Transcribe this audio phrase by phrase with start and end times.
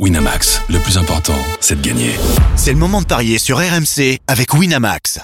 [0.00, 2.10] Winamax, le plus important, c'est de gagner.
[2.56, 5.20] C'est le moment de parier sur RMC avec Winamax.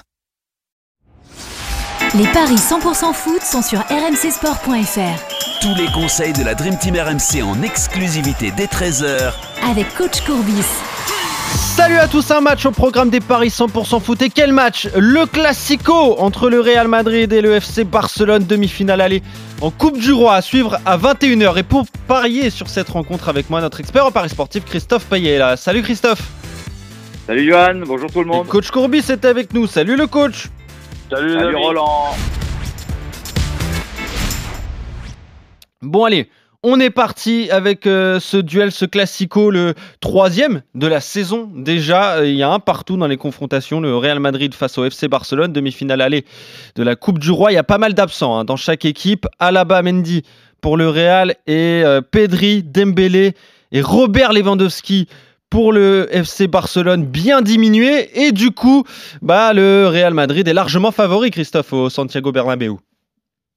[2.14, 5.60] Les paris 100% foot sont sur rmcsport.fr.
[5.60, 9.32] Tous les conseils de la Dream Team RMC en exclusivité dès 13h
[9.68, 10.62] Avec coach Courbis.
[11.54, 14.22] Salut à tous, un match au programme des paris 100% foot.
[14.22, 19.22] Et quel match Le Classico entre le Real Madrid et le FC Barcelone, demi-finale aller
[19.60, 21.58] en Coupe du Roi à suivre à 21h.
[21.58, 25.32] Et pour parier sur cette rencontre avec moi, notre expert en paris sportif, Christophe Payet
[25.32, 25.56] est là.
[25.56, 26.22] Salut Christophe
[27.26, 28.46] Salut Johan, bonjour tout le monde.
[28.46, 29.66] Et coach Courbis est avec nous.
[29.66, 30.48] Salut le coach
[31.10, 32.14] Salut, Salut Roland
[35.82, 36.28] Bon allez,
[36.62, 42.16] on est parti avec euh, ce duel, ce classico, le troisième de la saison déjà.
[42.16, 43.80] Euh, il y a un partout dans les confrontations.
[43.80, 46.24] Le Real Madrid face au FC Barcelone, demi-finale aller
[46.76, 47.52] de la Coupe du Roi.
[47.52, 49.26] Il y a pas mal d'absents hein, dans chaque équipe.
[49.38, 50.22] Alaba Mendy
[50.60, 53.34] pour le Real et euh, Pedri, Dembélé
[53.72, 55.08] et Robert Lewandowski
[55.48, 58.84] pour le FC Barcelone bien diminué et du coup
[59.22, 62.78] bah, le Real Madrid est largement favori Christophe au Santiago Bernabéu.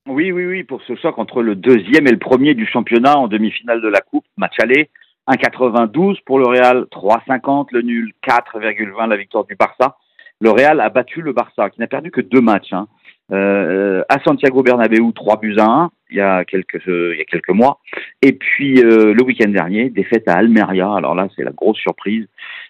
[0.06, 3.30] Oui, oui, oui, pour ce choc entre le deuxième et le premier du championnat en
[3.30, 4.90] demi-finale de la Coupe, match aller,
[5.30, 9.96] 1,92 pour le Real, 3,50 le nul, 4,20 la victoire du Barça.
[10.42, 12.74] Le Real a battu le Barça, qui n'a perdu que deux matchs.
[12.74, 12.88] Hein.
[13.32, 17.26] Euh, à Santiago Bernabéu, 3 buts à 1 il y a quelques, il y a
[17.26, 17.80] quelques mois.
[18.22, 20.94] Et puis euh, le week-end dernier, défaite à Almeria.
[20.94, 22.28] Alors là, c'est la grosse surprise.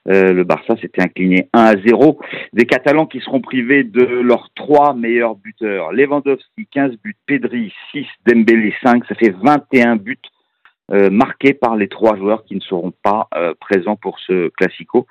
[0.07, 2.19] Euh, le Barça s'était incliné 1 à 0.
[2.53, 5.91] Des Catalans qui seront privés de leurs trois meilleurs buteurs.
[5.91, 7.17] Lewandowski, 15 buts.
[7.25, 8.05] Pedri, 6.
[8.25, 9.03] Dembélé, 5.
[9.07, 10.17] Ça fait 21 buts
[10.91, 15.07] euh, marqués par les trois joueurs qui ne seront pas euh, présents pour ce classico.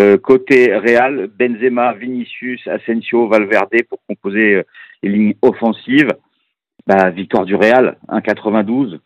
[0.00, 4.62] Euh, côté Real, Benzema, Vinicius, Asensio, Valverde pour composer
[5.02, 6.10] les lignes offensives.
[6.88, 8.98] Bah, victoire du Real, 1,92.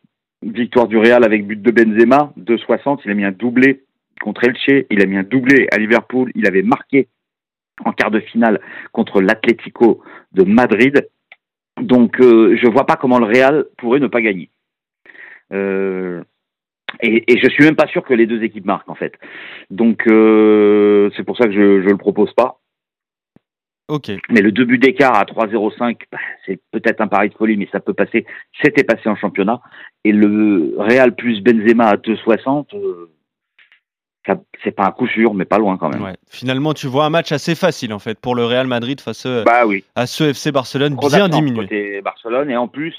[0.42, 3.00] Victoire du Real avec but de Benzema, 2,60.
[3.05, 3.84] Il a mis un doublé
[4.22, 4.87] contre Elche.
[4.89, 6.33] Il a mis un doublé à Liverpool.
[6.34, 7.09] Il avait marqué
[7.84, 8.61] en quart de finale
[8.92, 11.06] contre l'Atlético de Madrid.
[11.78, 14.49] Donc, je vois pas comment le Real pourrait ne pas gagner.
[15.52, 16.22] Euh,
[17.00, 19.14] et, et, je suis même pas sûr que les deux équipes marquent en fait.
[19.70, 22.60] Donc, euh, c'est pour ça que je ne le propose pas.
[24.30, 27.68] Mais le deux buts d'écart à 3-0-5, bah, c'est peut-être un pari de folie, mais
[27.70, 28.26] ça peut passer.
[28.60, 29.60] C'était passé en championnat.
[30.04, 33.10] Et le Real plus Benzema à 2,60, euh,
[34.64, 36.14] c'est pas un coup sûr, mais pas loin quand même.
[36.28, 39.44] Finalement, tu vois un match assez facile en fait pour le Real Madrid face euh,
[39.44, 39.84] bah, oui.
[39.94, 41.62] à ce FC Barcelone bien diminué.
[41.62, 42.94] Côté Barcelone et en plus,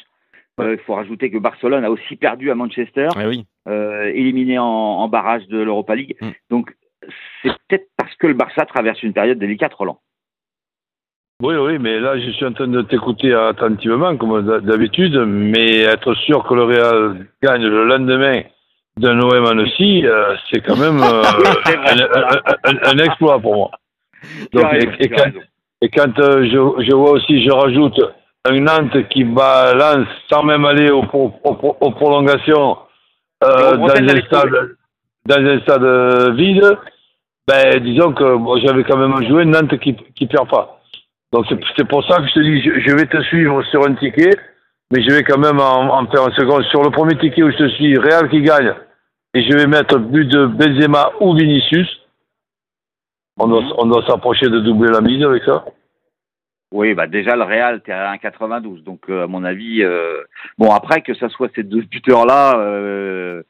[0.59, 3.45] il faut rajouter que Barcelone a aussi perdu à Manchester, oui.
[3.67, 6.15] éliminé en, barrage de l'Europa League.
[6.21, 6.29] Mm.
[6.49, 6.73] Donc
[7.41, 9.99] c'est peut-être parce que le Barça traverse une période délicate, Roland.
[11.43, 16.15] Oui, oui, mais là, je suis en train de t'écouter attentivement, comme d'habitude, mais être
[16.15, 18.41] sûr que le Real gagne le lendemain
[18.97, 21.21] d'un OM en aussi, euh, c'est quand même euh,
[22.63, 23.71] un, exploit pour moi.
[24.51, 24.65] Donc,
[25.79, 28.01] et, quand, euh, je, je, vois aussi, je rajoute
[28.49, 32.77] un Nantes qui balance sans même aller aux, aux, prolongations
[33.41, 34.49] dans, un stade,
[35.25, 36.77] dans un stade vide,
[37.47, 38.25] ben, disons que
[38.65, 40.77] j'avais quand même joué Nantes qui ne perd pas.
[41.33, 44.37] Donc c'est pour ça que je te dis, je, vais te suivre sur un ticket,
[44.91, 46.61] mais je vais quand même en, faire un second.
[46.63, 48.73] Sur le premier ticket où je te suis, Real qui gagne,
[49.33, 51.87] et je vais mettre but de Benzema ou Vinicius.
[53.39, 55.65] On doit, on doit s'approcher de doubler la mise avec ça.
[56.73, 60.21] Oui, bah déjà le Real, t'es à 1,92, donc euh, à mon avis, euh,
[60.57, 63.41] bon après que ça soit ces deux buteurs-là, euh,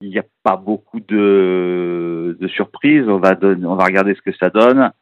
[0.00, 3.08] il n'y a pas beaucoup de, de surprises.
[3.08, 4.92] On va, on va regarder ce que ça donne.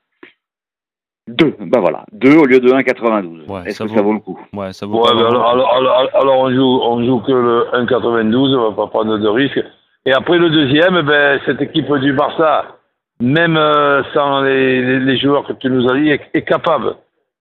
[1.29, 3.67] 2, bah voilà, 2 au lieu de 1,92.
[3.67, 4.41] Est-ce que ça vaut le coup?
[4.55, 8.57] Ouais, ça vaut ouais, alors, alors, alors, alors, on joue, on joue que le 1,92,
[8.57, 9.61] on va pas prendre de risque.
[10.07, 12.79] Et après le deuxième, ben, cette équipe du Barça,
[13.21, 13.57] même
[14.15, 16.97] sans les, les, joueurs que tu nous as dit, est, capable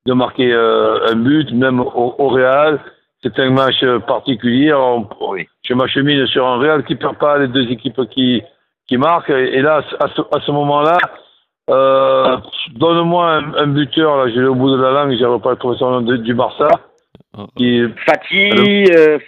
[0.07, 2.79] de marquer euh, un but, même au, au Real.
[3.21, 4.73] C'est un match particulier.
[4.73, 5.47] On, oui.
[5.63, 8.41] Je m'achemine sur un Real qui perd pas les deux équipes qui,
[8.87, 9.29] qui marquent.
[9.29, 10.97] Et, là, à ce, à ce moment-là,
[11.69, 12.37] euh,
[12.75, 16.01] Donne-moi un, buteur, là, j'ai au bout de la langue, j'ai pas trouvé son nom
[16.01, 16.69] du Barça.
[17.55, 17.83] Qui...
[18.05, 19.19] Fati, euh,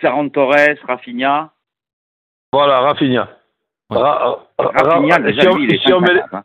[0.00, 1.50] Ferran Torres, Rafinha.
[2.52, 3.28] Voilà, Rafinha.
[3.90, 6.42] Rafinha, déjà, si on, lui, si on met les, hein.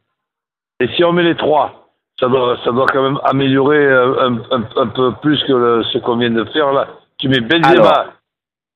[0.82, 1.89] Et si on met les trois,
[2.20, 5.98] ça doit, ça doit quand même améliorer un, un, un peu plus que le, ce
[6.00, 6.88] qu'on vient de faire là.
[7.18, 8.14] Tu mets Benzema,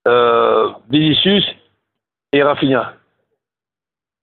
[0.07, 1.45] euh, Vinicius
[2.31, 2.95] et Rafinha.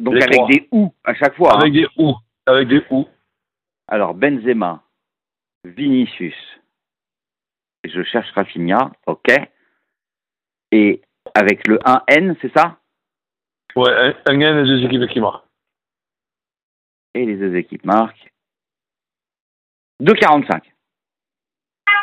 [0.00, 1.54] Donc avec des ou à chaque fois.
[1.54, 1.80] Avec hein.
[1.80, 2.14] des ou.
[2.46, 3.06] Avec des ou.
[3.88, 4.82] Alors, Benzema,
[5.64, 6.34] Vinicius,
[7.84, 9.28] je cherche Rafinha, ok.
[10.72, 11.02] Et
[11.34, 12.78] avec le 1N, c'est ça?
[13.76, 15.44] Ouais, un, un gain et deux équipes qui marquent.
[17.14, 18.32] Et les deux équipes marquent.
[20.00, 20.60] 2,45.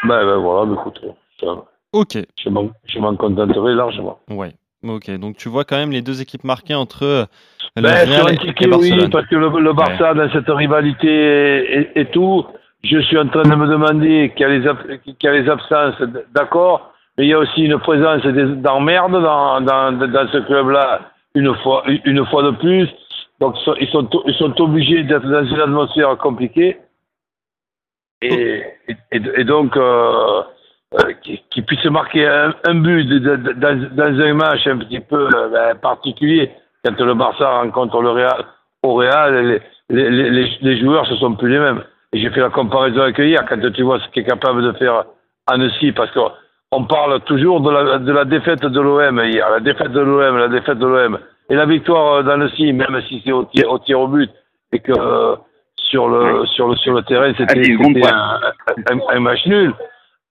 [0.07, 1.01] Ben, ben voilà, ben, écoute,
[1.39, 1.47] ça,
[1.94, 4.19] Ok, je m'en je m'en contenterai largement.
[4.29, 4.51] ouais.
[4.88, 7.25] Ok, donc tu vois quand même les deux équipes marquées entre euh,
[7.75, 8.99] le Ben, sur Real un et, ticket, et Barcelone.
[9.05, 12.45] oui, parce que le, le Barça, dans cette rivalité et, tout,
[12.83, 15.31] je suis en train de me demander qu'il y a les, ab- qu'il y a
[15.33, 15.99] les absences,
[16.33, 21.01] d'accord, mais il y a aussi une présence des- d'emmerde dans, dans, dans ce club-là,
[21.33, 22.88] une fois, une fois de plus.
[23.39, 26.77] Donc, so- ils sont, ils sont obligés d'être dans une atmosphère compliquée.
[28.22, 28.64] Et,
[29.12, 30.42] et, et donc, euh,
[31.00, 34.66] euh, qui, qui puisse marquer un, un but de- de- de- dans, dans un match
[34.68, 36.52] un petit peu euh, ben, particulier,
[36.84, 38.46] quand le Barça rencontre le Real,
[38.84, 39.62] au Real, les,
[40.10, 41.84] les, les, les joueurs ce sont plus les mêmes.
[42.14, 45.04] Et j'ai fait la comparaison avec hier, quand tu vois ce qu'est capable de faire
[45.48, 49.92] Annecy, parce qu'on parle toujours de la, de la défaite de l'OM hier, la défaite
[49.92, 51.19] de l'OM, la défaite de l'OM,
[51.50, 53.44] et la victoire d'Annecy, même si c'est au
[53.80, 54.31] tir, au but,
[54.72, 55.36] et que euh,
[55.89, 58.07] sur le, sur le, sur le terrain, c'était Ah, c'était
[58.92, 59.74] un, un, un match nul.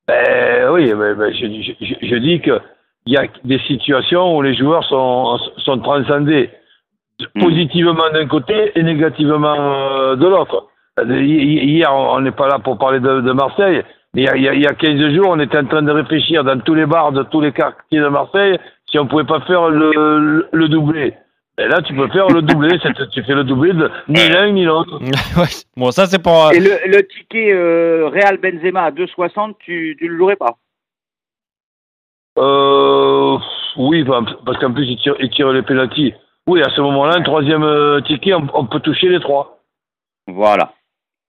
[0.08, 2.60] Ben oui, ben, ben, je, je, je- dis que
[3.06, 6.50] il y a des situations où les joueurs sont, sont transcendés
[7.34, 7.40] Mm.
[7.44, 10.66] positivement d'un côté et négativement euh, de l'autre.
[11.02, 13.82] Hi- Hier, on n'est pas là pour parler de, de Marseille,
[14.12, 15.64] mais il y, a, il y a- il y a 15 jours, on était en
[15.64, 18.58] train de réfléchir dans tous les bars de tous les quartiers de Marseille
[18.90, 21.14] si on pouvait pas faire le, le, le doublé.
[21.58, 22.78] Et là, tu peux faire le doublé,
[23.12, 24.98] tu fais le doublé de ni l'un ni l'autre.
[25.38, 26.46] Ouais, Bon, ça c'est pour.
[26.46, 30.58] euh, Et le, le ticket euh, Real Benzema à 2,60, tu, tu le jouerais pas?
[32.38, 33.38] Euh,
[33.76, 34.04] oui,
[34.44, 36.14] parce qu'en plus, il tire, il tire les pénaltys.
[36.46, 39.60] Oui, à ce moment-là, un troisième euh, ticket, on, on peut toucher les trois.
[40.26, 40.74] Voilà.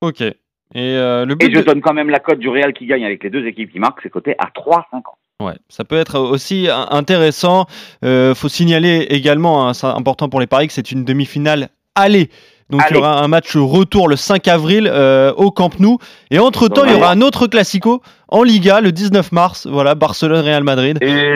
[0.01, 0.21] Ok.
[0.21, 0.35] Et
[0.75, 3.23] euh, le Et je de- donne quand même la cote du Real qui gagne avec
[3.23, 5.03] les deux équipes qui marquent, c'est coté à 3,50.
[5.41, 7.67] Ouais, ça peut être aussi intéressant.
[8.03, 12.29] Euh, faut signaler également, hein, c'est important pour les paris, que c'est une demi-finale aller.
[12.69, 15.99] Donc il y aura un match retour le 5 avril euh, au Camp Nou.
[16.31, 19.67] Et entre-temps, il y aura un autre classico en Liga le 19 mars.
[19.67, 20.97] Voilà, Barcelone-Real Madrid.
[21.01, 21.33] Et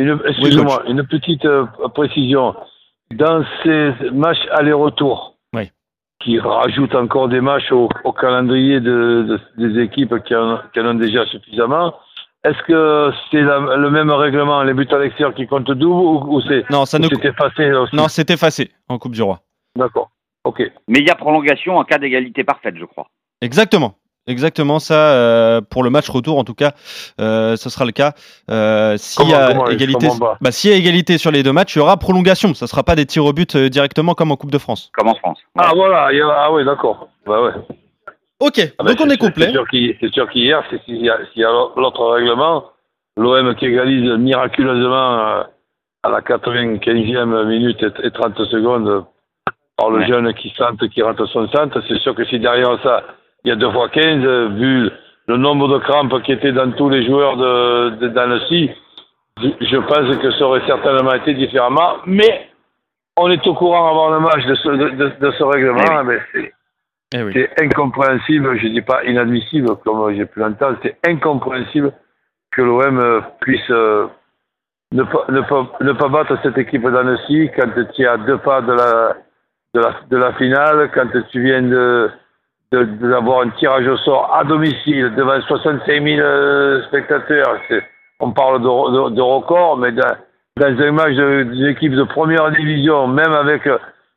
[0.00, 1.64] une, excusez-moi, une petite euh,
[1.94, 2.54] précision.
[3.12, 5.70] Dans ces matchs aller-retour, Oui.
[6.20, 10.80] qui rajoutent encore des matchs au, au calendrier de, de- des équipes qui en, qui
[10.80, 11.94] en ont déjà suffisamment,
[12.44, 16.36] est-ce que c'est la- le même règlement, les buts à l'extérieur qui comptent double ou,
[16.36, 17.08] ou c'est Non, ça ou ne...
[17.08, 19.40] c'est effacé aussi non, c'est effacé en Coupe du Roi.
[19.76, 20.10] D'accord.
[20.44, 20.60] Ok.
[20.88, 23.06] Mais il y a prolongation en cas d'égalité parfaite, je crois.
[23.40, 23.94] Exactement.
[24.26, 26.72] Exactement ça euh, pour le match retour en tout cas
[27.20, 28.14] euh, ce sera le cas
[28.50, 30.08] euh, s'il y Comment- a comment, égalité
[30.40, 32.84] bah, s'il y a égalité sur les deux matchs il y aura prolongation ça sera
[32.84, 35.40] pas des tirs au but euh, directement comme en Coupe de France Comme en France.
[35.58, 37.08] Ah voilà, il y a- ah oui, d'accord.
[37.26, 37.50] Bah ouais.
[38.46, 39.52] Ok Ah ben, donc on est complet
[40.00, 42.64] C'est sûr qu'hier, c'est- s'il y a, l'autre règlement,
[43.16, 45.42] l'OM qui égalise miraculeusement euh,
[46.02, 49.04] à la 95e minute et, et 30 secondes
[49.76, 50.06] par le Ouais.
[50.06, 53.02] jeune qui sente, qui rate son centre, c'est sûr que si derrière ça,
[53.44, 54.90] il y a deux fois 15, euh, vu
[55.26, 58.70] le nombre de crampes qui étaient dans tous les joueurs de, d'Annecy,
[59.40, 62.48] je, pense que ça aurait certainement été différemment, mais
[63.16, 66.04] on est au courant avant le match de ce, de, ce règlement, Eh oui.
[66.06, 66.52] mais c'est
[67.16, 71.92] Eh c'est incompréhensible, je dis pas inadmissible comme j'ai pu l'entendre, c'est incompréhensible
[72.50, 74.08] que l'OM euh, puisse euh,
[74.90, 78.38] ne, pas, ne, pas, ne pas battre cette équipe d'Annecy quand tu es à deux
[78.38, 79.16] pas de la,
[79.74, 82.10] de la, de la finale, quand tu viens de
[82.72, 87.60] d'avoir un tirage au sort à domicile devant 65 000 euh, spectateurs.
[88.18, 90.16] On parle de, de, de record, mais dans,
[90.58, 93.68] un match d'une équipe de première division, même avec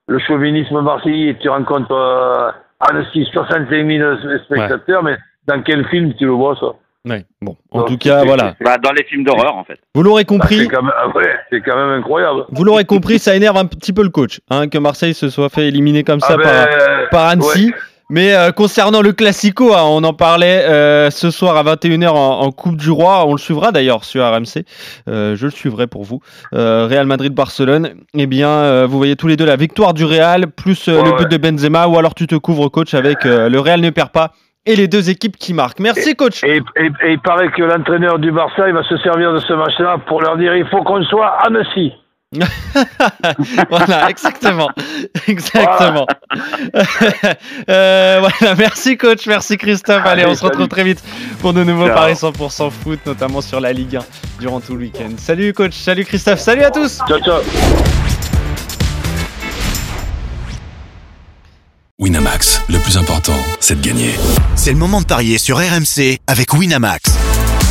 [0.08, 4.16] le chauvinisme marseillais, tu rencontres Annecy 65 000
[4.46, 5.18] spectateurs, mais
[5.48, 6.68] dans quel film tu le vois ça?
[7.08, 7.24] Ouais.
[7.42, 9.80] bon en Donc, tout cas voilà Bah, dans les films d'horreur, en fait.
[9.96, 12.44] vous l'aurez Bah, c'est compris quand, même- ouais, c'est quand même incroyable.
[12.52, 15.48] vous l'aurez compris ça énerve un petit peu le coach hein, que Marseille se soit
[15.50, 17.68] fait éliminer comme ça Ah par ben, par Annecy.
[17.68, 17.74] ouais.
[18.10, 22.40] Mais euh, concernant le Classico, hein, on en parlait euh, ce soir à 21h en,
[22.40, 23.26] en Coupe du Roi.
[23.28, 24.64] On le suivra d'ailleurs sur RMC.
[25.10, 26.22] Euh, je le suivrai pour vous.
[26.54, 27.90] Euh, Real Madrid-Barcelone.
[28.14, 31.04] Eh bien, euh, vous voyez tous les deux la victoire du Real plus euh, Ouais,
[31.04, 31.18] le ouais.
[31.26, 31.88] but de Benzema.
[31.90, 34.32] Ou alors tu te couvres, coach, avec euh, le Real ne perd pas
[34.66, 35.80] et les deux équipes qui marquent.
[35.80, 36.44] Merci, coach.
[36.44, 39.54] Et, et- et il paraît que l'entraîneur du Barça, il va se servir de ce
[39.54, 41.92] match-là pour leur dire il faut qu'on soit à Annecy.
[43.70, 44.70] voilà, exactement.
[45.28, 46.06] Exactement.
[47.70, 50.06] Euh, voilà, merci coach, merci Christophe.
[50.06, 51.04] Allez, Allez, on se retrouve très vite
[51.40, 54.06] pour de nouveaux paris 100% foot, notamment sur la Ligue 1
[54.40, 55.10] durant tout le week-end.
[55.18, 57.00] Salut coach, salut Christophe, salut à tous.
[57.08, 57.42] Ciao, ciao.
[62.00, 64.14] Winamax, le plus important, c'est de gagner.
[64.56, 67.18] C'est le moment de parier sur RMC avec Winamax.